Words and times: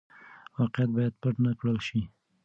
واقعيت 0.57 0.91
بايد 0.95 1.13
پټ 1.21 1.35
نه 1.45 1.51
کړل 1.59 1.77
شي. 1.87 2.01